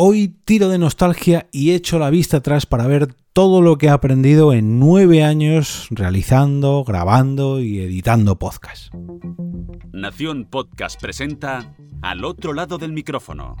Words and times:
Hoy 0.00 0.28
tiro 0.28 0.68
de 0.68 0.78
nostalgia 0.78 1.48
y 1.50 1.72
echo 1.72 1.98
la 1.98 2.08
vista 2.08 2.36
atrás 2.36 2.66
para 2.66 2.86
ver 2.86 3.16
todo 3.32 3.60
lo 3.60 3.78
que 3.78 3.86
he 3.86 3.90
aprendido 3.90 4.52
en 4.52 4.78
nueve 4.78 5.24
años 5.24 5.88
realizando, 5.90 6.84
grabando 6.84 7.58
y 7.58 7.80
editando 7.80 8.38
podcast. 8.38 8.94
Nación 9.92 10.44
Podcast 10.48 11.00
presenta 11.00 11.74
Al 12.00 12.24
otro 12.24 12.52
lado 12.52 12.78
del 12.78 12.92
micrófono, 12.92 13.56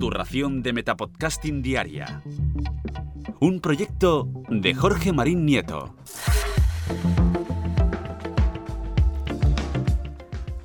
tu 0.00 0.10
ración 0.10 0.64
de 0.64 0.72
Metapodcasting 0.72 1.62
Diaria. 1.62 2.24
Un 3.38 3.60
proyecto 3.60 4.28
de 4.48 4.74
Jorge 4.74 5.12
Marín 5.12 5.46
Nieto. 5.46 5.94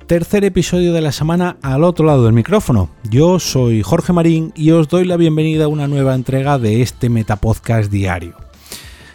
Tercer 0.06 0.44
episodio 0.44 0.92
de 0.92 1.00
la 1.00 1.12
semana 1.12 1.56
al 1.62 1.82
otro 1.82 2.04
lado 2.04 2.24
del 2.26 2.34
micrófono. 2.34 2.90
Yo 3.08 3.40
soy 3.40 3.82
Jorge 3.82 4.12
Marín 4.12 4.52
y 4.54 4.70
os 4.72 4.88
doy 4.88 5.06
la 5.06 5.16
bienvenida 5.16 5.64
a 5.64 5.68
una 5.68 5.88
nueva 5.88 6.14
entrega 6.14 6.58
de 6.58 6.82
este 6.82 7.08
Metapodcast 7.08 7.90
diario. 7.90 8.34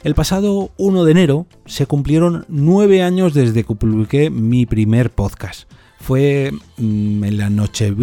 El 0.03 0.15
pasado 0.15 0.71
1 0.77 1.03
de 1.03 1.11
enero 1.11 1.45
se 1.67 1.85
cumplieron 1.85 2.45
nueve 2.47 3.03
años 3.03 3.35
desde 3.35 3.63
que 3.63 3.75
publiqué 3.75 4.31
mi 4.31 4.65
primer 4.65 5.11
podcast. 5.11 5.71
Fue 5.99 6.51
mm, 6.77 7.23
en 7.23 7.37
la 7.37 7.51
noche, 7.51 7.93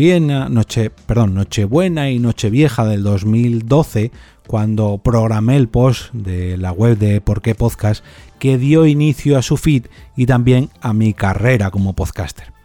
perdón, 1.06 1.34
Nochebuena 1.34 2.10
y 2.10 2.20
Nochevieja 2.20 2.84
del 2.84 3.02
2012 3.02 4.12
cuando 4.46 4.98
programé 4.98 5.56
el 5.56 5.66
post 5.66 6.12
de 6.12 6.56
la 6.56 6.70
web 6.70 6.96
de 6.98 7.20
Por 7.20 7.42
qué 7.42 7.56
Podcast 7.56 8.04
que 8.38 8.58
dio 8.58 8.86
inicio 8.86 9.36
a 9.36 9.42
su 9.42 9.56
feed 9.56 9.86
y 10.14 10.26
también 10.26 10.70
a 10.80 10.92
mi 10.92 11.14
carrera 11.14 11.72
como 11.72 11.92
podcaster. 11.94 12.55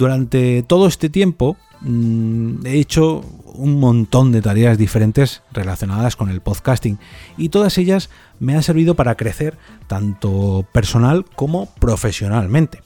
Durante 0.00 0.62
todo 0.62 0.86
este 0.86 1.10
tiempo 1.10 1.58
mm, 1.82 2.64
he 2.64 2.78
hecho 2.78 3.22
un 3.52 3.78
montón 3.78 4.32
de 4.32 4.40
tareas 4.40 4.78
diferentes 4.78 5.42
relacionadas 5.52 6.16
con 6.16 6.30
el 6.30 6.40
podcasting 6.40 6.98
y 7.36 7.50
todas 7.50 7.76
ellas 7.76 8.08
me 8.38 8.54
han 8.54 8.62
servido 8.62 8.94
para 8.94 9.14
crecer 9.14 9.58
tanto 9.88 10.64
personal 10.72 11.26
como 11.36 11.66
profesionalmente. 11.80 12.80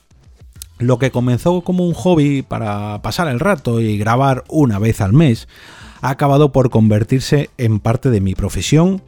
Lo 0.80 0.98
que 0.98 1.12
comenzó 1.12 1.60
como 1.60 1.86
un 1.86 1.94
hobby 1.94 2.42
para 2.42 3.00
pasar 3.00 3.28
el 3.28 3.38
rato 3.38 3.80
y 3.80 3.96
grabar 3.96 4.42
una 4.48 4.80
vez 4.80 5.00
al 5.00 5.12
mes 5.12 5.46
ha 6.00 6.10
acabado 6.10 6.50
por 6.50 6.68
convertirse 6.68 7.48
en 7.58 7.78
parte 7.78 8.10
de 8.10 8.20
mi 8.20 8.34
profesión, 8.34 9.02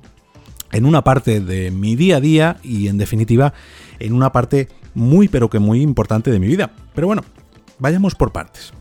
en 0.71 0.87
una 0.87 1.03
parte 1.03 1.41
de 1.41 1.73
mi 1.73 1.97
día 1.97 2.19
a 2.19 2.21
día 2.21 2.57
y 2.62 2.87
en 2.87 2.99
definitiva 2.99 3.53
en 3.99 4.12
una 4.12 4.31
parte 4.31 4.69
muy 4.95 5.27
pero 5.27 5.51
que 5.51 5.59
muy 5.59 5.83
importante 5.83 6.31
de 6.31 6.39
mi 6.39 6.47
vida. 6.47 6.71
Pero 6.95 7.09
bueno, 7.09 7.25
Vayamos 7.79 8.15
por 8.15 8.33
partes. 8.33 8.73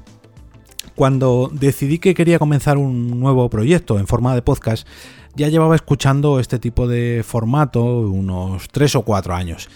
Cuando 0.96 1.50
decidí 1.52 2.00
que 2.00 2.14
quería 2.14 2.40
comenzar 2.40 2.78
un 2.78 3.20
nuevo 3.20 3.50
proyecto 3.50 4.00
en 4.00 4.08
forma 4.08 4.34
de 4.34 4.42
podcast, 4.42 4.88
ya 5.36 5.50
llevaba 5.50 5.76
escuchando 5.76 6.40
este 6.40 6.60
tipo 6.60 6.88
de 6.88 7.24
formato 7.26 7.84
unos 7.84 8.70
3 8.70 8.96
o 8.96 9.02
4 9.02 9.36
años. 9.36 9.70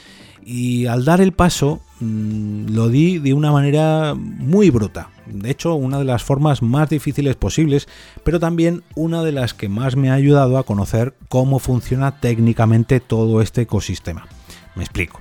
Y 0.45 0.85
al 0.85 1.03
dar 1.03 1.19
el 1.19 1.33
paso 1.33 1.81
mm, 1.99 2.69
lo 2.69 2.87
di 2.87 3.19
de 3.19 3.33
una 3.33 3.51
manera 3.51 4.15
muy 4.15 4.69
bruta. 4.69 5.09
De 5.27 5.51
hecho, 5.51 5.75
una 5.75 5.99
de 5.99 6.05
las 6.05 6.23
formas 6.23 6.61
más 6.61 6.89
difíciles 6.89 7.35
posibles, 7.35 7.89
pero 8.23 8.39
también 8.39 8.83
una 8.95 9.21
de 9.21 9.33
las 9.33 9.53
que 9.53 9.67
más 9.67 9.97
me 9.97 10.09
ha 10.09 10.13
ayudado 10.13 10.57
a 10.57 10.63
conocer 10.63 11.13
cómo 11.27 11.59
funciona 11.59 12.19
técnicamente 12.21 13.01
todo 13.01 13.41
este 13.41 13.61
ecosistema. 13.63 14.27
Me 14.75 14.83
explico. 14.83 15.19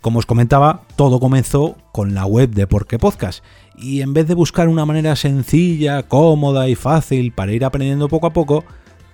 Como 0.00 0.20
os 0.20 0.26
comentaba, 0.26 0.82
todo 0.96 1.18
comenzó 1.18 1.76
con 1.92 2.14
la 2.14 2.24
web 2.24 2.50
de 2.50 2.66
Porque 2.66 2.98
Podcast 2.98 3.42
y 3.76 4.00
en 4.00 4.12
vez 4.12 4.26
de 4.26 4.34
buscar 4.34 4.68
una 4.68 4.84
manera 4.84 5.16
sencilla, 5.16 6.02
cómoda 6.04 6.68
y 6.68 6.74
fácil 6.74 7.32
para 7.32 7.52
ir 7.52 7.64
aprendiendo 7.64 8.08
poco 8.08 8.26
a 8.26 8.32
poco, 8.32 8.64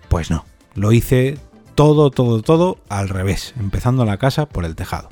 pues 0.08 0.30
no, 0.30 0.44
lo 0.74 0.92
hice 0.92 1.38
todo, 1.74 2.10
todo, 2.10 2.42
todo 2.42 2.78
al 2.88 3.08
revés, 3.08 3.54
empezando 3.58 4.04
la 4.04 4.18
casa 4.18 4.46
por 4.46 4.64
el 4.64 4.74
tejado. 4.74 5.08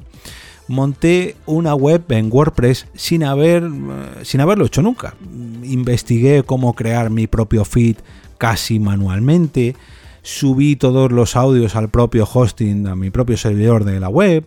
Monté 0.68 1.36
una 1.44 1.74
web 1.74 2.04
en 2.10 2.30
WordPress 2.30 2.86
sin, 2.94 3.24
haber, 3.24 3.64
eh, 3.64 4.24
sin 4.24 4.40
haberlo 4.40 4.66
hecho 4.66 4.80
nunca. 4.80 5.14
Investigué 5.62 6.44
cómo 6.44 6.74
crear 6.74 7.10
mi 7.10 7.26
propio 7.26 7.64
feed 7.64 7.96
casi 8.38 8.78
manualmente, 8.78 9.76
subí 10.22 10.76
todos 10.76 11.12
los 11.12 11.36
audios 11.36 11.76
al 11.76 11.90
propio 11.90 12.28
hosting, 12.32 12.86
a 12.86 12.96
mi 12.96 13.10
propio 13.10 13.36
servidor 13.36 13.84
de 13.84 14.00
la 14.00 14.08
web, 14.08 14.46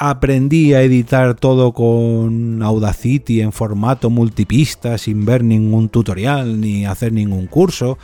aprendí 0.00 0.72
a 0.72 0.80
editar 0.80 1.34
todo 1.34 1.72
con 1.72 2.62
Audacity 2.62 3.42
en 3.42 3.52
formato 3.52 4.08
multipista 4.08 4.96
sin 4.96 5.26
ver 5.26 5.44
ningún 5.44 5.90
tutorial 5.90 6.58
ni 6.58 6.86
hacer 6.86 7.12
ningún 7.12 7.46
curso. 7.46 7.98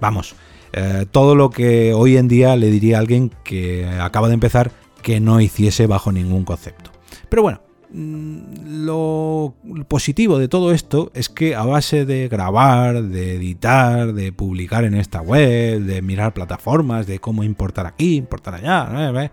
Vamos, 0.00 0.36
eh, 0.72 1.06
todo 1.10 1.34
lo 1.34 1.50
que 1.50 1.92
hoy 1.92 2.16
en 2.16 2.28
día 2.28 2.54
le 2.54 2.70
diría 2.70 2.98
a 2.98 3.00
alguien 3.00 3.32
que 3.42 3.84
acaba 4.00 4.28
de 4.28 4.34
empezar 4.34 4.70
que 5.02 5.18
no 5.18 5.40
hiciese 5.40 5.88
bajo 5.88 6.12
ningún 6.12 6.44
concepto. 6.44 6.92
Pero 7.28 7.42
bueno, 7.42 7.60
mm, 7.92 8.84
lo 8.86 9.54
positivo 9.88 10.38
de 10.38 10.46
todo 10.46 10.70
esto 10.70 11.10
es 11.14 11.28
que 11.28 11.56
a 11.56 11.64
base 11.64 12.06
de 12.06 12.28
grabar, 12.28 13.02
de 13.02 13.34
editar, 13.34 14.12
de 14.12 14.30
publicar 14.30 14.84
en 14.84 14.94
esta 14.94 15.20
web, 15.20 15.80
de 15.80 16.00
mirar 16.00 16.32
plataformas, 16.32 17.08
de 17.08 17.18
cómo 17.18 17.42
importar 17.42 17.86
aquí, 17.86 18.14
importar 18.14 18.54
allá, 18.54 19.30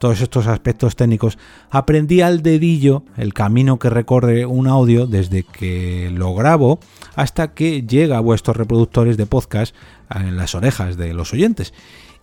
todos 0.00 0.22
estos 0.22 0.46
aspectos 0.46 0.96
técnicos, 0.96 1.36
aprendí 1.68 2.22
al 2.22 2.42
dedillo 2.42 3.04
el 3.18 3.34
camino 3.34 3.78
que 3.78 3.90
recorre 3.90 4.46
un 4.46 4.66
audio 4.66 5.06
desde 5.06 5.42
que 5.42 6.10
lo 6.10 6.34
grabo 6.34 6.80
hasta 7.16 7.52
que 7.52 7.82
llega 7.82 8.16
a 8.16 8.20
vuestros 8.20 8.56
reproductores 8.56 9.18
de 9.18 9.26
podcast 9.26 9.76
en 10.08 10.38
las 10.38 10.54
orejas 10.54 10.96
de 10.96 11.12
los 11.12 11.34
oyentes. 11.34 11.74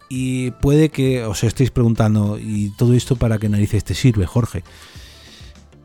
Y 0.09 0.51
puede 0.51 0.89
que 0.89 1.23
os 1.23 1.43
estéis 1.43 1.69
preguntando, 1.69 2.39
¿y 2.39 2.71
todo 2.77 2.95
esto 2.95 3.15
para 3.15 3.37
qué 3.37 3.47
narices 3.47 3.83
te 3.83 3.93
sirve, 3.93 4.25
Jorge? 4.25 4.63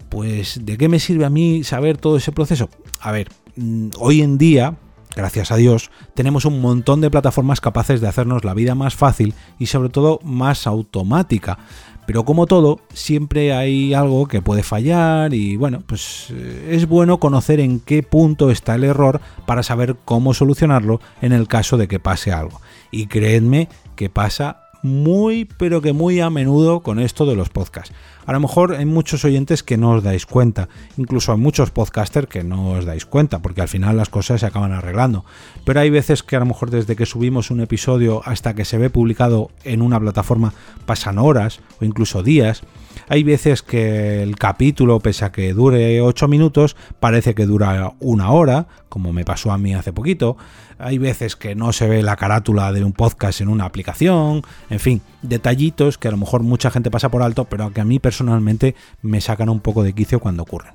Pues, 0.08 0.64
¿de 0.64 0.78
qué 0.78 0.88
me 0.88 0.98
sirve 0.98 1.26
a 1.26 1.30
mí 1.30 1.62
saber 1.62 1.98
todo 1.98 2.16
ese 2.16 2.32
proceso? 2.32 2.70
A 3.00 3.12
ver, 3.12 3.28
mm, 3.56 3.90
hoy 3.98 4.22
en 4.22 4.38
día, 4.38 4.78
gracias 5.14 5.50
a 5.52 5.56
Dios, 5.56 5.90
tenemos 6.14 6.44
un 6.44 6.60
montón 6.60 7.00
de 7.00 7.10
plataformas 7.10 7.60
capaces 7.60 8.00
de 8.00 8.08
hacernos 8.08 8.44
la 8.44 8.54
vida 8.54 8.74
más 8.74 8.94
fácil 8.94 9.34
y 9.58 9.66
sobre 9.66 9.88
todo 9.88 10.20
más 10.22 10.66
automática. 10.66 11.58
Pero 12.06 12.24
como 12.24 12.46
todo, 12.46 12.80
siempre 12.92 13.52
hay 13.52 13.94
algo 13.94 14.26
que 14.26 14.42
puede 14.42 14.62
fallar 14.62 15.34
y 15.34 15.56
bueno, 15.56 15.82
pues 15.86 16.28
eh, 16.30 16.70
es 16.72 16.88
bueno 16.88 17.18
conocer 17.18 17.60
en 17.60 17.78
qué 17.78 18.02
punto 18.02 18.50
está 18.50 18.74
el 18.74 18.84
error 18.84 19.20
para 19.46 19.62
saber 19.62 19.96
cómo 20.04 20.34
solucionarlo 20.34 21.00
en 21.20 21.32
el 21.32 21.46
caso 21.46 21.76
de 21.76 21.86
que 21.86 22.00
pase 22.00 22.32
algo. 22.32 22.60
Y 22.90 23.06
creedme 23.06 23.68
que 23.94 24.10
pasa 24.10 24.64
muy 24.82 25.48
pero 25.56 25.80
que 25.80 25.92
muy 25.92 26.20
a 26.20 26.30
menudo 26.30 26.80
con 26.80 26.98
esto 26.98 27.26
de 27.26 27.36
los 27.36 27.48
podcasts. 27.48 27.94
A 28.24 28.32
lo 28.32 28.40
mejor 28.40 28.74
hay 28.74 28.84
muchos 28.84 29.24
oyentes 29.24 29.62
que 29.62 29.76
no 29.76 29.92
os 29.92 30.02
dais 30.02 30.26
cuenta, 30.26 30.68
incluso 30.96 31.32
hay 31.32 31.38
muchos 31.38 31.70
podcasters 31.70 32.28
que 32.28 32.44
no 32.44 32.70
os 32.70 32.84
dais 32.84 33.04
cuenta, 33.04 33.40
porque 33.42 33.62
al 33.62 33.68
final 33.68 33.96
las 33.96 34.10
cosas 34.10 34.40
se 34.40 34.46
acaban 34.46 34.72
arreglando. 34.72 35.24
Pero 35.64 35.80
hay 35.80 35.90
veces 35.90 36.22
que 36.22 36.36
a 36.36 36.40
lo 36.40 36.46
mejor 36.46 36.70
desde 36.70 36.94
que 36.94 37.06
subimos 37.06 37.50
un 37.50 37.60
episodio 37.60 38.22
hasta 38.24 38.54
que 38.54 38.64
se 38.64 38.78
ve 38.78 38.90
publicado 38.90 39.50
en 39.64 39.82
una 39.82 39.98
plataforma 39.98 40.52
pasan 40.86 41.18
horas 41.18 41.60
o 41.80 41.84
incluso 41.84 42.22
días. 42.22 42.62
Hay 43.08 43.24
veces 43.24 43.62
que 43.62 44.22
el 44.22 44.36
capítulo, 44.36 45.00
pese 45.00 45.24
a 45.24 45.32
que 45.32 45.52
dure 45.52 46.00
8 46.00 46.28
minutos, 46.28 46.76
parece 47.00 47.34
que 47.34 47.46
dura 47.46 47.94
una 48.00 48.30
hora, 48.30 48.66
como 48.88 49.12
me 49.12 49.24
pasó 49.24 49.50
a 49.50 49.58
mí 49.58 49.74
hace 49.74 49.92
poquito. 49.92 50.36
Hay 50.78 50.98
veces 50.98 51.36
que 51.36 51.54
no 51.54 51.72
se 51.72 51.88
ve 51.88 52.02
la 52.02 52.16
carátula 52.16 52.72
de 52.72 52.84
un 52.84 52.92
podcast 52.92 53.40
en 53.40 53.48
una 53.48 53.64
aplicación. 53.64 54.42
En 54.72 54.80
fin, 54.80 55.02
detallitos 55.20 55.98
que 55.98 56.08
a 56.08 56.10
lo 56.10 56.16
mejor 56.16 56.42
mucha 56.42 56.70
gente 56.70 56.90
pasa 56.90 57.10
por 57.10 57.22
alto, 57.22 57.44
pero 57.44 57.70
que 57.74 57.82
a 57.82 57.84
mí 57.84 57.98
personalmente 57.98 58.74
me 59.02 59.20
sacan 59.20 59.50
un 59.50 59.60
poco 59.60 59.82
de 59.82 59.92
quicio 59.92 60.18
cuando 60.18 60.44
ocurren. 60.44 60.72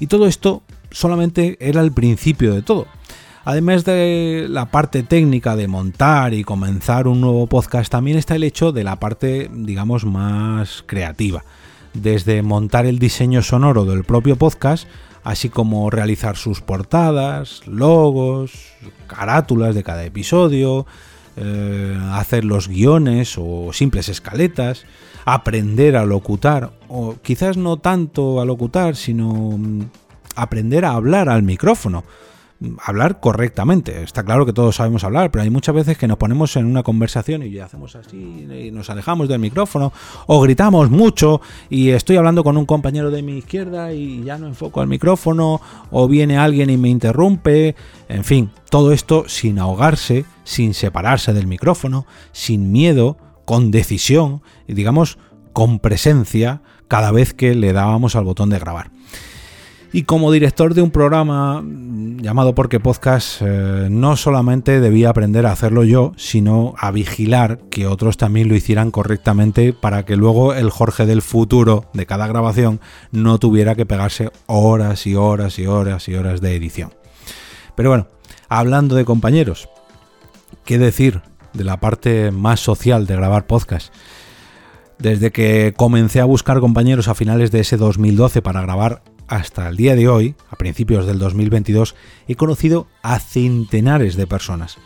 Y 0.00 0.06
todo 0.06 0.26
esto 0.26 0.62
solamente 0.90 1.58
era 1.60 1.82
el 1.82 1.92
principio 1.92 2.54
de 2.54 2.62
todo. 2.62 2.86
Además 3.44 3.84
de 3.84 4.46
la 4.48 4.70
parte 4.70 5.02
técnica 5.02 5.54
de 5.54 5.68
montar 5.68 6.32
y 6.32 6.44
comenzar 6.44 7.08
un 7.08 7.20
nuevo 7.20 7.46
podcast, 7.46 7.92
también 7.92 8.16
está 8.16 8.36
el 8.36 8.44
hecho 8.44 8.72
de 8.72 8.84
la 8.84 8.96
parte, 8.96 9.50
digamos, 9.52 10.06
más 10.06 10.82
creativa. 10.86 11.44
Desde 11.92 12.40
montar 12.40 12.86
el 12.86 12.98
diseño 12.98 13.42
sonoro 13.42 13.84
del 13.84 14.04
propio 14.04 14.36
podcast, 14.36 14.88
así 15.24 15.50
como 15.50 15.90
realizar 15.90 16.38
sus 16.38 16.62
portadas, 16.62 17.60
logos, 17.66 18.52
carátulas 19.08 19.74
de 19.74 19.82
cada 19.82 20.06
episodio, 20.06 20.86
eh, 21.36 21.98
hacer 22.12 22.44
los 22.44 22.68
guiones 22.68 23.36
o 23.38 23.72
simples 23.72 24.08
escaletas, 24.08 24.84
aprender 25.24 25.96
a 25.96 26.04
locutar, 26.04 26.72
o 26.88 27.16
quizás 27.22 27.56
no 27.56 27.76
tanto 27.76 28.40
a 28.40 28.44
locutar, 28.44 28.96
sino 28.96 29.58
mm, 29.58 29.82
aprender 30.34 30.84
a 30.84 30.92
hablar 30.92 31.28
al 31.28 31.42
micrófono 31.42 32.04
hablar 32.82 33.20
correctamente. 33.20 34.02
Está 34.02 34.24
claro 34.24 34.46
que 34.46 34.52
todos 34.52 34.76
sabemos 34.76 35.04
hablar, 35.04 35.30
pero 35.30 35.42
hay 35.42 35.50
muchas 35.50 35.74
veces 35.74 35.98
que 35.98 36.08
nos 36.08 36.16
ponemos 36.16 36.56
en 36.56 36.66
una 36.66 36.82
conversación 36.82 37.42
y 37.42 37.58
hacemos 37.58 37.96
así 37.96 38.16
y 38.16 38.70
nos 38.70 38.88
alejamos 38.90 39.28
del 39.28 39.38
micrófono 39.38 39.92
o 40.26 40.40
gritamos 40.40 40.90
mucho 40.90 41.40
y 41.68 41.90
estoy 41.90 42.16
hablando 42.16 42.42
con 42.42 42.56
un 42.56 42.66
compañero 42.66 43.10
de 43.10 43.22
mi 43.22 43.38
izquierda 43.38 43.92
y 43.92 44.24
ya 44.24 44.38
no 44.38 44.46
enfoco 44.46 44.82
el 44.82 44.88
micrófono 44.88 45.60
o 45.90 46.08
viene 46.08 46.38
alguien 46.38 46.70
y 46.70 46.76
me 46.76 46.88
interrumpe. 46.88 47.74
En 48.08 48.24
fin, 48.24 48.50
todo 48.70 48.92
esto 48.92 49.24
sin 49.28 49.58
ahogarse, 49.58 50.24
sin 50.44 50.74
separarse 50.74 51.32
del 51.32 51.46
micrófono, 51.46 52.06
sin 52.32 52.72
miedo, 52.72 53.18
con 53.44 53.70
decisión 53.70 54.42
y 54.66 54.74
digamos 54.74 55.18
con 55.52 55.78
presencia 55.78 56.62
cada 56.88 57.12
vez 57.12 57.32
que 57.32 57.54
le 57.54 57.72
dábamos 57.72 58.16
al 58.16 58.24
botón 58.24 58.50
de 58.50 58.58
grabar. 58.58 58.90
Y 59.96 60.02
como 60.02 60.30
director 60.30 60.74
de 60.74 60.82
un 60.82 60.90
programa 60.90 61.64
llamado 61.64 62.54
Porque 62.54 62.80
Podcast, 62.80 63.40
eh, 63.40 63.88
no 63.90 64.14
solamente 64.16 64.78
debía 64.78 65.08
aprender 65.08 65.46
a 65.46 65.52
hacerlo 65.52 65.84
yo, 65.84 66.12
sino 66.18 66.74
a 66.76 66.90
vigilar 66.90 67.60
que 67.70 67.86
otros 67.86 68.18
también 68.18 68.50
lo 68.50 68.54
hicieran 68.54 68.90
correctamente 68.90 69.72
para 69.72 70.04
que 70.04 70.16
luego 70.16 70.52
el 70.52 70.68
Jorge 70.68 71.06
del 71.06 71.22
futuro 71.22 71.86
de 71.94 72.04
cada 72.04 72.26
grabación 72.26 72.78
no 73.10 73.38
tuviera 73.38 73.74
que 73.74 73.86
pegarse 73.86 74.30
horas 74.44 75.06
y 75.06 75.14
horas 75.14 75.58
y 75.58 75.66
horas 75.66 76.06
y 76.10 76.14
horas 76.14 76.42
de 76.42 76.54
edición. 76.54 76.92
Pero 77.74 77.88
bueno, 77.88 78.06
hablando 78.50 78.96
de 78.96 79.06
compañeros, 79.06 79.70
¿qué 80.66 80.76
decir 80.76 81.22
de 81.54 81.64
la 81.64 81.80
parte 81.80 82.32
más 82.32 82.60
social 82.60 83.06
de 83.06 83.16
grabar 83.16 83.46
podcast? 83.46 83.94
Desde 84.98 85.32
que 85.32 85.72
comencé 85.74 86.20
a 86.20 86.26
buscar 86.26 86.60
compañeros 86.60 87.08
a 87.08 87.14
finales 87.14 87.50
de 87.50 87.60
ese 87.60 87.78
2012 87.78 88.42
para 88.42 88.60
grabar 88.60 89.00
hasta 89.28 89.68
el 89.68 89.76
día 89.76 89.96
de 89.96 90.08
hoy, 90.08 90.34
a 90.50 90.56
principios 90.56 91.06
del 91.06 91.18
2022, 91.18 91.94
he 92.28 92.36
conocido 92.36 92.86
a 93.02 93.18
centenares 93.18 94.16
de 94.16 94.26
personas. 94.26 94.78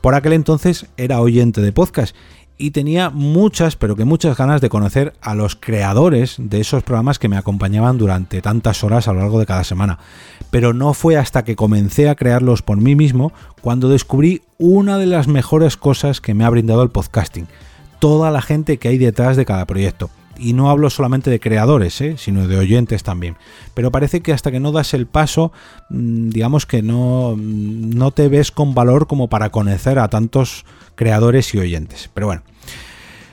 Por 0.00 0.14
aquel 0.14 0.32
entonces 0.32 0.86
era 0.96 1.20
oyente 1.20 1.60
de 1.60 1.72
podcast 1.72 2.14
y 2.56 2.72
tenía 2.72 3.10
muchas, 3.10 3.76
pero 3.76 3.96
que 3.96 4.04
muchas 4.04 4.36
ganas 4.36 4.60
de 4.60 4.68
conocer 4.68 5.14
a 5.20 5.34
los 5.34 5.56
creadores 5.56 6.36
de 6.38 6.60
esos 6.60 6.82
programas 6.82 7.18
que 7.18 7.28
me 7.28 7.36
acompañaban 7.36 7.98
durante 7.98 8.42
tantas 8.42 8.82
horas 8.82 9.06
a 9.06 9.12
lo 9.12 9.20
largo 9.20 9.38
de 9.38 9.46
cada 9.46 9.64
semana. 9.64 9.98
Pero 10.50 10.72
no 10.74 10.92
fue 10.92 11.16
hasta 11.16 11.44
que 11.44 11.56
comencé 11.56 12.08
a 12.08 12.16
crearlos 12.16 12.62
por 12.62 12.78
mí 12.78 12.96
mismo 12.96 13.32
cuando 13.60 13.88
descubrí 13.88 14.42
una 14.58 14.98
de 14.98 15.06
las 15.06 15.28
mejores 15.28 15.76
cosas 15.76 16.20
que 16.20 16.34
me 16.34 16.44
ha 16.44 16.50
brindado 16.50 16.82
el 16.82 16.90
podcasting. 16.90 17.46
Toda 18.00 18.30
la 18.30 18.42
gente 18.42 18.78
que 18.78 18.88
hay 18.88 18.98
detrás 18.98 19.36
de 19.36 19.44
cada 19.44 19.66
proyecto 19.66 20.10
y 20.38 20.52
no 20.52 20.70
hablo 20.70 20.90
solamente 20.90 21.30
de 21.30 21.40
creadores, 21.40 22.00
¿eh? 22.00 22.14
sino 22.16 22.46
de 22.46 22.56
oyentes 22.56 23.02
también. 23.02 23.36
Pero 23.74 23.90
parece 23.90 24.20
que 24.20 24.32
hasta 24.32 24.50
que 24.50 24.60
no 24.60 24.72
das 24.72 24.94
el 24.94 25.06
paso, 25.06 25.52
mm, 25.90 26.30
digamos 26.30 26.66
que 26.66 26.82
no, 26.82 27.34
mm, 27.36 27.90
no 27.90 28.10
te 28.12 28.28
ves 28.28 28.52
con 28.52 28.74
valor 28.74 29.06
como 29.06 29.28
para 29.28 29.50
conocer 29.50 29.98
a 29.98 30.08
tantos 30.08 30.64
creadores 30.94 31.54
y 31.54 31.58
oyentes. 31.58 32.10
Pero 32.14 32.28
bueno, 32.28 32.42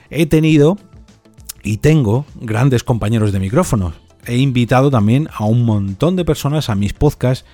he 0.09 0.25
tenido 0.25 0.77
y 1.63 1.77
tengo 1.77 2.25
grandes 2.35 2.83
compañeros 2.83 3.31
de 3.31 3.39
micrófono. 3.39 3.93
He 4.25 4.37
invitado 4.37 4.89
también 4.89 5.29
a 5.33 5.45
un 5.45 5.65
montón 5.65 6.15
de 6.15 6.25
personas 6.25 6.69
a 6.69 6.75
mis 6.75 6.93
podcasts 6.93 7.45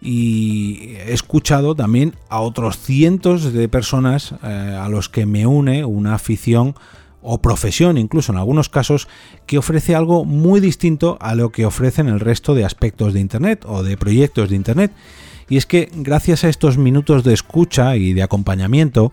y 0.00 0.94
he 0.96 1.12
escuchado 1.12 1.74
también 1.74 2.14
a 2.28 2.40
otros 2.40 2.78
cientos 2.78 3.52
de 3.52 3.68
personas 3.68 4.34
eh, 4.42 4.78
a 4.80 4.88
los 4.88 5.08
que 5.08 5.26
me 5.26 5.46
une 5.46 5.84
una 5.84 6.14
afición 6.14 6.74
o 7.22 7.38
profesión, 7.38 7.98
incluso 7.98 8.32
en 8.32 8.38
algunos 8.38 8.68
casos, 8.68 9.08
que 9.46 9.58
ofrece 9.58 9.94
algo 9.94 10.24
muy 10.24 10.60
distinto 10.60 11.18
a 11.20 11.34
lo 11.34 11.50
que 11.50 11.66
ofrecen 11.66 12.08
el 12.08 12.20
resto 12.20 12.54
de 12.54 12.64
aspectos 12.64 13.12
de 13.12 13.20
Internet 13.20 13.64
o 13.66 13.82
de 13.82 13.96
proyectos 13.96 14.50
de 14.50 14.56
Internet. 14.56 14.92
Y 15.48 15.56
es 15.56 15.66
que 15.66 15.90
gracias 15.92 16.44
a 16.44 16.48
estos 16.48 16.78
minutos 16.78 17.24
de 17.24 17.34
escucha 17.34 17.96
y 17.96 18.12
de 18.12 18.22
acompañamiento, 18.22 19.12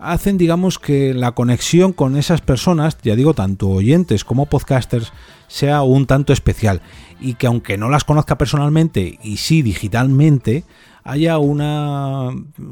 hacen, 0.00 0.38
digamos, 0.38 0.78
que 0.78 1.14
la 1.14 1.32
conexión 1.32 1.92
con 1.92 2.16
esas 2.16 2.40
personas, 2.40 2.98
ya 3.02 3.14
digo, 3.14 3.34
tanto 3.34 3.68
oyentes 3.68 4.24
como 4.24 4.46
podcasters, 4.46 5.12
sea 5.46 5.82
un 5.82 6.06
tanto 6.06 6.32
especial. 6.32 6.80
Y 7.20 7.34
que 7.34 7.46
aunque 7.46 7.78
no 7.78 7.88
las 7.88 8.04
conozca 8.04 8.36
personalmente 8.38 9.18
y 9.22 9.36
sí 9.36 9.62
digitalmente, 9.62 10.64
haya 11.04 11.38
una, 11.38 12.30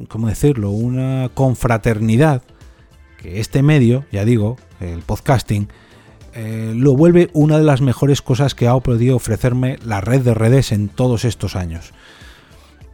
¿cómo 0.08 0.28
decirlo?, 0.28 0.70
una 0.70 1.30
confraternidad 1.34 2.42
que 3.18 3.40
este 3.40 3.62
medio, 3.62 4.06
ya 4.10 4.24
digo, 4.24 4.56
el 4.80 5.00
podcasting, 5.00 5.68
eh, 6.34 6.72
lo 6.74 6.94
vuelve 6.94 7.30
una 7.32 7.58
de 7.58 7.64
las 7.64 7.80
mejores 7.80 8.22
cosas 8.22 8.54
que 8.54 8.68
ha 8.68 8.78
podido 8.78 9.16
ofrecerme 9.16 9.78
la 9.84 10.00
red 10.00 10.22
de 10.22 10.34
redes 10.34 10.72
en 10.72 10.88
todos 10.88 11.24
estos 11.24 11.56
años. 11.56 11.92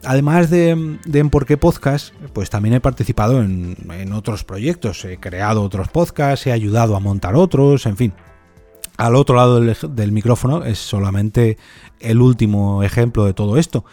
Además 0.03 0.51
de, 0.51 0.71
en 0.71 1.31
Por 1.31 1.47
qué 1.47 1.57
Podcast, 1.57 2.15
pues 2.33 2.51
también 2.51 2.75
he 2.75 2.81
participado 2.81 3.43
en, 3.43 4.13
otros 4.13 4.45
proyectos, 4.45 5.05
he 5.05 5.19
creado 5.19 5.63
otros 5.63 5.89
podcasts, 5.89 6.47
he 6.47 6.53
ayudado 6.53 6.97
a 6.97 7.01
montar 7.01 7.35
otros, 7.35 7.87
en 7.87 7.97
fin. 7.97 8.13
Al 8.97 9.17
otro 9.17 9.37
lado 9.37 9.61
del, 9.61 9.77
del 9.91 10.13
micrófono 10.13 10.65
es 10.65 10.79
solamente 10.79 11.59
el 12.01 12.21
último 12.21 12.83
ejemplo 12.83 13.25
de 13.25 13.35
todo 13.35 13.57
esto. 13.57 13.85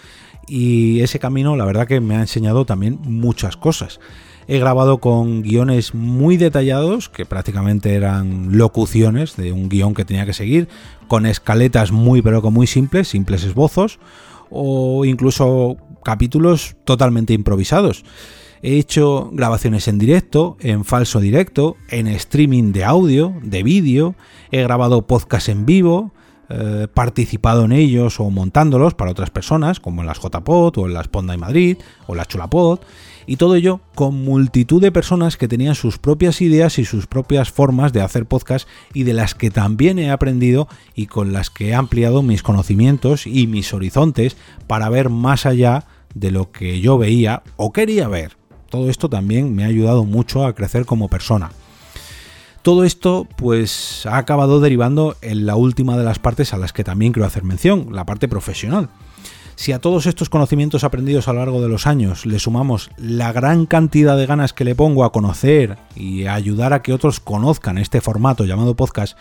Y 0.48 1.00
ese 1.02 1.18
camino, 1.18 1.56
la 1.56 1.66
verdad 1.66 1.88
que 1.88 2.02
me 2.02 2.16
ha 2.16 2.22
enseñado 2.22 2.66
también 2.66 3.00
muchas 3.04 3.56
cosas. 3.56 4.00
He 4.48 4.60
grabado 4.60 5.00
con 5.00 5.44
guiones 5.44 5.94
muy 5.94 6.38
detallados, 6.38 7.10
que 7.10 7.26
prácticamente 7.26 7.94
eran 7.94 8.58
locuciones 8.58 9.36
de 9.36 9.52
un 9.52 9.70
guion 9.70 9.94
que 9.94 10.06
tenía 10.06 10.26
que 10.26 10.34
seguir, 10.34 10.68
con 11.08 11.26
escaletas 11.26 11.92
muy 11.92 12.22
pero 12.22 12.42
muy 12.52 12.68
simples, 12.68 13.08
simples 13.08 13.44
esbozos, 13.44 14.00
o 14.50 15.06
incluso 15.06 15.78
capítulos 16.04 16.76
totalmente 16.84 17.34
improvisados. 17.34 18.04
He 18.64 18.78
hecho 18.78 19.30
grabaciones 19.34 19.88
en 19.88 19.98
directo, 19.98 20.58
en 20.60 20.86
falso 20.86 21.20
directo, 21.20 21.78
en 21.90 22.08
streaming 22.08 22.74
de 22.74 22.84
audio, 22.84 23.34
de 23.42 23.64
vídeo, 23.64 24.16
he 24.52 24.62
grabado 24.62 25.08
podcasts 25.08 25.50
en 25.50 25.66
vivo, 25.66 26.14
eh, 26.54 26.88
participado 26.94 27.64
en 27.64 27.72
ellos 27.72 28.20
o 28.20 28.30
montándolos 28.30 28.94
para 28.94 29.12
otras 29.12 29.30
personas, 29.30 29.80
como 29.80 30.02
en 30.02 30.08
las 30.08 30.20
JPod 30.20 30.78
o 30.78 30.86
en 30.86 30.94
las 30.94 31.08
Ponda 31.08 31.34
y 31.34 31.38
Madrid 31.38 31.78
o 32.08 32.16
las 32.16 32.28
Chulapod, 32.28 32.80
y 33.26 33.38
todo 33.38 33.56
ello 33.56 33.80
con 33.96 34.26
multitud 34.26 34.82
de 34.82 34.92
personas 34.92 35.38
que 35.38 35.48
tenían 35.48 35.76
sus 35.76 35.98
propias 35.98 36.42
ideas 36.42 36.78
y 36.80 36.86
sus 36.86 37.08
propias 37.08 37.52
formas 37.52 37.94
de 37.94 38.02
hacer 38.02 38.26
podcast 38.26 38.68
y 38.94 39.04
de 39.04 39.14
las 39.14 39.36
que 39.36 39.52
también 39.52 40.00
he 40.00 40.12
aprendido 40.12 40.68
y 40.94 41.06
con 41.06 41.32
las 41.32 41.50
que 41.50 41.70
he 41.70 41.74
ampliado 41.74 42.22
mis 42.22 42.44
conocimientos 42.44 43.28
y 43.28 43.48
mis 43.48 43.74
horizontes 43.74 44.36
para 44.68 44.90
ver 44.90 45.10
más 45.10 45.46
allá 45.46 45.86
de 46.14 46.32
lo 46.32 46.52
que 46.52 46.82
yo 46.82 46.98
veía 46.98 47.44
o 47.56 47.72
quería 47.72 48.08
ver. 48.08 48.36
Todo 48.70 48.90
esto 48.90 49.10
también 49.10 49.56
me 49.56 49.64
ha 49.64 49.68
ayudado 49.68 50.04
mucho 50.04 50.46
a 50.46 50.54
crecer 50.54 50.86
como 50.86 51.08
persona. 51.08 51.52
Todo 52.62 52.84
esto 52.84 53.28
pues 53.38 54.06
ha 54.06 54.18
acabado 54.18 54.60
derivando 54.60 55.16
en 55.22 55.48
la 55.48 55.56
última 55.56 55.98
de 55.98 56.04
las 56.04 56.20
partes 56.20 56.54
a 56.54 56.58
las 56.58 56.74
que 56.74 56.84
también 56.84 57.12
quiero 57.12 57.26
hacer 57.26 57.44
mención, 57.44 57.88
la 57.92 58.06
parte 58.06 58.28
profesional. 58.28 58.90
Si 59.56 59.72
a 59.72 59.80
todos 59.80 60.06
estos 60.06 60.30
conocimientos 60.30 60.84
aprendidos 60.84 61.28
a 61.28 61.34
lo 61.34 61.40
largo 61.40 61.62
de 61.62 61.70
los 61.70 61.88
años 61.88 62.26
le 62.26 62.40
sumamos 62.40 62.92
la 62.98 63.32
gran 63.32 63.66
cantidad 63.66 64.16
de 64.16 64.28
ganas 64.28 64.54
que 64.54 64.64
le 64.64 64.76
pongo 64.76 65.04
a 65.04 65.12
conocer 65.12 65.78
y 65.96 66.26
a 66.26 66.36
ayudar 66.36 66.74
a 66.74 66.84
que 66.84 66.94
otros 66.94 67.20
conozcan 67.20 67.80
este 67.80 68.00
formato 68.00 68.46
llamado 68.46 68.76
podcast, 68.76 69.18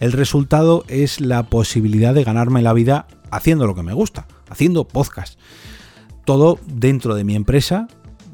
el 0.00 0.12
resultado 0.12 0.84
es 0.88 1.20
la 1.20 1.44
posibilidad 1.44 2.12
de 2.12 2.24
ganarme 2.24 2.62
la 2.62 2.72
vida 2.72 3.06
haciendo 3.30 3.66
lo 3.66 3.74
que 3.76 3.82
me 3.84 3.92
gusta, 3.92 4.26
haciendo 4.48 4.86
podcast. 4.86 5.38
Todo 6.24 6.58
dentro 6.66 7.14
de 7.14 7.24
mi 7.24 7.36
empresa 7.36 7.86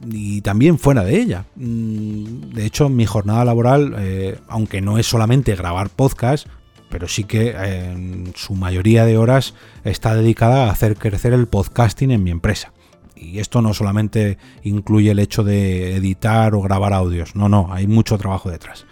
y 0.05 0.41
también 0.43 0.79
fuera 0.79 1.05
de 1.05 1.21
ella. 1.21 1.45
Mm, 1.57 2.53
de 2.53 2.67
hecho, 2.67 2.89
mi 2.89 3.07
jornada 3.07 3.45
laboral, 3.45 3.95
eh, 3.99 4.39
aunque 4.49 4.81
no 4.81 4.99
es 4.99 5.07
solamente 5.07 5.55
grabar 5.55 5.91
podcast, 5.91 6.47
pero 6.89 7.09
sí 7.09 7.25
que 7.25 7.51
en 7.51 8.33
su 8.37 8.55
mayoría 8.55 9.05
de 9.05 9.19
horas 9.19 9.55
está 9.85 10.15
dedicada 10.15 10.67
a 10.67 10.71
hacer 10.71 10.97
crecer 10.97 11.33
el 11.33 11.47
podcasting 11.47 12.11
en 12.11 12.23
mi 12.23 12.31
empresa. 12.31 12.73
Y 13.17 13.39
esto 13.39 13.63
no 13.63 13.75
solamente 13.75 14.39
incluye 14.63 15.11
el 15.11 15.19
hecho 15.19 15.43
de 15.43 15.97
editar 15.97 16.55
o 16.55 16.61
grabar 16.61 16.93
audios, 16.93 17.35
no, 17.35 17.49
no, 17.49 17.73
hay 17.73 17.87
mucho 17.87 18.19
trabajo 18.19 18.51
detrás. 18.51 18.87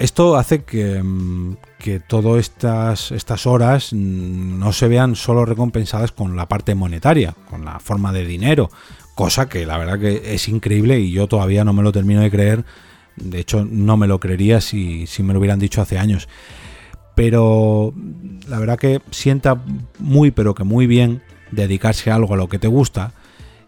Mm, 0.00 0.04
esto 0.04 0.36
hace 0.36 0.64
que, 0.64 1.02
mm, 1.02 1.56
que 1.78 2.00
todas 2.00 2.40
estas, 2.40 3.12
estas 3.12 3.46
horas 3.46 3.92
mm, 3.92 4.58
no 4.58 4.72
se 4.72 4.88
vean 4.88 5.14
solo 5.14 5.44
recompensadas 5.44 6.12
con 6.12 6.36
la 6.36 6.48
parte 6.48 6.74
monetaria, 6.74 7.34
con 7.48 7.64
la 7.64 7.78
forma 7.78 8.12
de 8.12 8.24
dinero, 8.24 8.70
cosa 9.14 9.48
que 9.48 9.66
la 9.66 9.78
verdad 9.78 9.98
que 9.98 10.34
es 10.34 10.48
increíble 10.48 10.98
y 11.00 11.12
yo 11.12 11.26
todavía 11.28 11.64
no 11.64 11.72
me 11.72 11.82
lo 11.82 11.92
termino 11.92 12.20
de 12.20 12.30
creer. 12.30 12.64
De 13.16 13.38
hecho, 13.40 13.66
no 13.68 13.96
me 13.96 14.06
lo 14.06 14.18
creería 14.18 14.60
si, 14.60 15.06
si 15.06 15.22
me 15.22 15.32
lo 15.32 15.40
hubieran 15.40 15.58
dicho 15.58 15.82
hace 15.82 15.98
años. 15.98 16.28
Pero 17.14 17.92
la 18.48 18.58
verdad 18.58 18.78
que 18.78 19.02
sienta 19.10 19.60
muy, 19.98 20.30
pero 20.30 20.54
que 20.54 20.64
muy 20.64 20.86
bien 20.86 21.22
dedicarse 21.50 22.10
a 22.10 22.14
algo 22.14 22.34
a 22.34 22.36
lo 22.36 22.48
que 22.48 22.58
te 22.58 22.68
gusta 22.68 23.12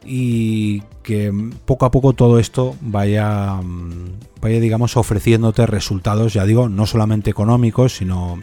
y 0.05 0.83
que 1.03 1.33
poco 1.65 1.87
a 1.87 1.91
poco 1.91 2.13
todo 2.13 2.39
esto 2.39 2.77
vaya, 2.81 3.61
vaya 4.41 4.61
digamos, 4.61 4.97
ofreciéndote 4.97 5.67
resultados, 5.67 6.33
ya 6.33 6.45
digo, 6.45 6.69
no 6.69 6.87
solamente 6.87 7.31
económicos, 7.31 7.97
sino 7.97 8.43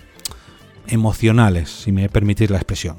emocionales, 0.87 1.69
si 1.69 1.91
me 1.91 2.09
permitís 2.09 2.49
la 2.49 2.57
expresión. 2.57 2.97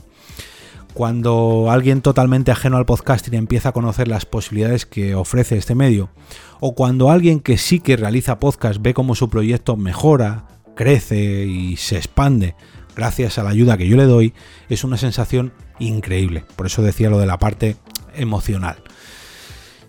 Cuando 0.94 1.70
alguien 1.70 2.02
totalmente 2.02 2.50
ajeno 2.50 2.76
al 2.76 2.86
podcasting 2.86 3.34
empieza 3.34 3.68
a 3.68 3.72
conocer 3.72 4.08
las 4.08 4.26
posibilidades 4.26 4.86
que 4.86 5.14
ofrece 5.14 5.56
este 5.56 5.74
medio, 5.74 6.10
o 6.58 6.74
cuando 6.74 7.10
alguien 7.10 7.40
que 7.40 7.58
sí 7.58 7.80
que 7.80 7.96
realiza 7.96 8.40
podcast 8.40 8.82
ve 8.82 8.92
cómo 8.92 9.14
su 9.14 9.30
proyecto 9.30 9.76
mejora, 9.76 10.48
crece 10.74 11.46
y 11.46 11.76
se 11.76 11.96
expande 11.96 12.54
gracias 12.96 13.38
a 13.38 13.42
la 13.42 13.50
ayuda 13.50 13.78
que 13.78 13.88
yo 13.88 13.96
le 13.96 14.04
doy, 14.04 14.34
es 14.68 14.84
una 14.84 14.96
sensación 14.96 15.52
increíble. 15.78 16.44
Por 16.56 16.66
eso 16.66 16.82
decía 16.82 17.10
lo 17.10 17.18
de 17.18 17.26
la 17.26 17.38
parte 17.38 17.76
emocional. 18.14 18.82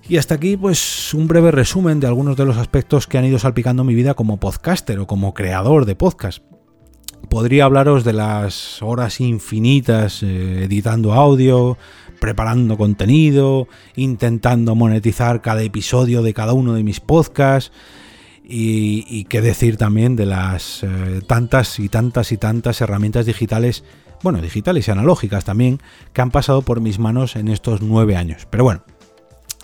Y 0.07 0.17
hasta 0.17 0.35
aquí, 0.35 0.57
pues, 0.57 1.13
un 1.13 1.27
breve 1.27 1.51
resumen 1.51 1.99
de 1.99 2.07
algunos 2.07 2.35
de 2.35 2.45
los 2.45 2.57
aspectos 2.57 3.07
que 3.07 3.17
han 3.17 3.25
ido 3.25 3.39
salpicando 3.39 3.83
mi 3.83 3.93
vida 3.93 4.13
como 4.13 4.39
podcaster 4.39 4.99
o 4.99 5.07
como 5.07 5.33
creador 5.33 5.85
de 5.85 5.95
podcast. 5.95 6.43
Podría 7.29 7.65
hablaros 7.65 8.03
de 8.03 8.13
las 8.13 8.81
horas 8.81 9.21
infinitas 9.21 10.21
eh, 10.21 10.65
editando 10.65 11.13
audio, 11.13 11.77
preparando 12.19 12.77
contenido, 12.77 13.67
intentando 13.95 14.75
monetizar 14.75 15.41
cada 15.41 15.61
episodio 15.61 16.23
de 16.23 16.33
cada 16.33 16.53
uno 16.53 16.73
de 16.73 16.83
mis 16.83 16.99
podcasts. 16.99 17.71
Y, 18.43 19.23
qué 19.25 19.39
decir 19.39 19.77
también 19.77 20.17
de 20.17 20.25
las 20.25 20.83
eh, 20.83 21.21
tantas 21.25 21.79
y 21.79 21.87
tantas 21.87 22.33
y 22.33 22.37
tantas 22.37 22.81
herramientas 22.81 23.25
digitales, 23.25 23.85
bueno, 24.23 24.41
digitales 24.41 24.87
y 24.87 24.91
analógicas 24.91 25.45
también, 25.45 25.79
que 26.13 26.21
han 26.21 26.31
pasado 26.31 26.61
por 26.61 26.81
mis 26.81 26.99
manos 26.99 27.35
en 27.35 27.47
estos 27.47 27.81
nueve 27.81 28.15
años. 28.15 28.47
Pero 28.49 28.63
bueno, 28.63 28.83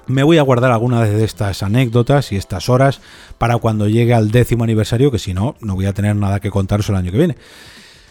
me 0.07 0.23
voy 0.23 0.37
a 0.37 0.41
guardar 0.41 0.71
algunas 0.71 1.09
de 1.09 1.23
estas 1.23 1.63
anécdotas 1.63 2.31
y 2.31 2.37
estas 2.37 2.69
horas 2.69 3.01
para 3.37 3.57
cuando 3.57 3.87
llegue 3.87 4.13
al 4.13 4.31
décimo 4.31 4.63
aniversario, 4.63 5.11
que 5.11 5.19
si 5.19 5.33
no, 5.33 5.55
no 5.59 5.75
voy 5.75 5.85
a 5.85 5.93
tener 5.93 6.15
nada 6.15 6.39
que 6.39 6.49
contaros 6.49 6.89
el 6.89 6.95
año 6.95 7.11
que 7.11 7.17
viene. 7.17 7.35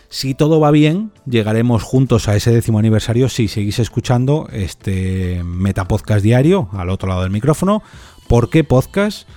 Si 0.08 0.34
todo 0.34 0.60
va 0.60 0.70
bien, 0.70 1.10
llegaremos 1.24 1.82
juntos 1.82 2.28
a 2.28 2.36
ese 2.36 2.52
décimo 2.52 2.78
aniversario 2.78 3.28
si 3.28 3.48
seguís 3.48 3.78
escuchando 3.80 4.48
este 4.52 5.42
Metapodcast 5.44 6.22
diario 6.22 6.68
al 6.72 6.90
otro 6.90 7.08
lado 7.08 7.22
del 7.22 7.32
micrófono. 7.32 7.82
¿Por 8.28 8.48
qué 8.50 8.62
podcast? 8.62 9.28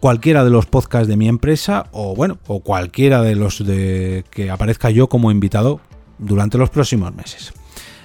Cualquiera 0.00 0.44
de 0.44 0.50
los 0.50 0.66
podcasts 0.66 1.08
de 1.08 1.16
mi 1.16 1.28
empresa 1.28 1.86
o 1.92 2.14
bueno, 2.14 2.38
o 2.46 2.60
cualquiera 2.60 3.20
de 3.22 3.34
los 3.34 3.66
de 3.66 4.24
que 4.30 4.50
aparezca 4.50 4.90
yo 4.90 5.08
como 5.08 5.30
invitado 5.30 5.80
durante 6.18 6.58
los 6.58 6.70
próximos 6.70 7.14
meses. 7.14 7.52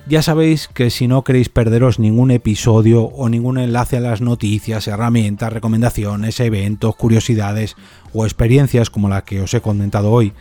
Ya 0.05 0.21
sabéis 0.21 0.67
que 0.67 0.89
si 0.89 1.07
no 1.07 1.23
queréis 1.23 1.47
perderos 1.47 1.97
ningún 1.97 2.31
episodio 2.31 3.03
o 3.03 3.29
ningún 3.29 3.57
enlace 3.57 3.97
a 3.97 4.01
las 4.01 4.19
noticias, 4.19 4.87
herramientas, 4.87 5.53
recomendaciones, 5.53 6.41
eventos, 6.41 6.95
curiosidades 6.97 7.77
o 8.13 8.25
experiencias 8.25 8.89
como 8.89 9.07
la 9.07 9.23
que 9.23 9.41
os 9.41 9.53
he 9.53 9.61
comentado 9.61 10.11
hoy, 10.11 10.33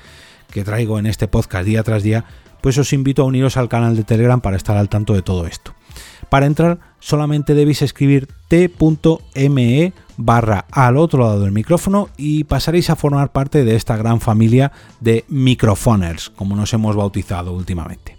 que 0.50 0.64
traigo 0.64 0.99
en 0.99 1.07
este 1.07 1.29
podcast 1.29 1.64
día 1.64 1.85
tras 1.85 2.02
día, 2.02 2.25
pues 2.61 2.76
os 2.76 2.93
invito 2.93 3.23
a 3.23 3.26
uniros 3.26 3.57
al 3.57 3.69
canal 3.69 3.95
de 3.95 4.02
Telegram 4.02 4.41
para 4.41 4.57
estar 4.57 4.76
al 4.76 4.88
tanto 4.88 5.14
de 5.14 5.23
todo 5.23 5.47
esto. 5.47 5.75
Para 6.29 6.47
entrar 6.47 6.81
solamente 6.99 7.55
debéis 7.55 7.83
escribir 7.83 8.26
t.me 8.49 9.93
barra 10.16 10.66
al 10.71 10.97
otro 10.97 11.21
lado 11.25 11.40
del 11.40 11.52
micrófono 11.52 12.09
y 12.16 12.45
pasaréis 12.45 12.90
a 12.90 12.97
formar 12.97 13.33
parte 13.33 13.64
de 13.64 13.76
esta 13.76 13.97
gran 13.97 14.21
familia 14.21 14.73
de 15.00 15.25
microfoners, 15.28 16.31
como 16.31 16.57
nos 16.57 16.73
hemos 16.73 16.97
bautizado 16.97 17.52
últimamente. 17.52 18.16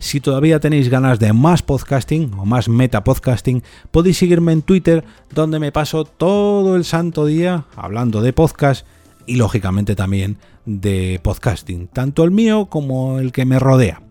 Si 0.00 0.20
todavía 0.20 0.60
tenéis 0.60 0.88
ganas 0.88 1.18
de 1.18 1.32
más 1.32 1.62
podcasting 1.62 2.32
o 2.38 2.44
más 2.44 2.68
meta 2.68 3.02
podcasting, 3.02 3.62
podéis 3.90 4.18
seguirme 4.18 4.52
en 4.52 4.62
Twitter, 4.62 5.04
donde 5.34 5.58
me 5.58 5.72
paso 5.72 6.04
todo 6.04 6.76
el 6.76 6.84
santo 6.84 7.26
día 7.26 7.64
hablando 7.74 8.22
de 8.22 8.32
podcast 8.32 8.86
y 9.26 9.36
lógicamente 9.36 9.96
también 9.96 10.38
de 10.66 11.20
podcasting, 11.22 11.88
tanto 11.88 12.22
el 12.22 12.30
mío 12.30 12.66
como 12.66 13.18
el 13.18 13.32
que 13.32 13.44
me 13.44 13.58
rodea. 13.58 14.02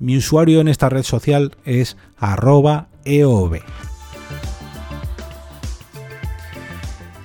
Mi 0.00 0.16
usuario 0.16 0.60
en 0.60 0.68
esta 0.68 0.88
red 0.88 1.04
social 1.04 1.56
es 1.64 1.96
arroba 2.18 2.88
eov. 3.04 3.60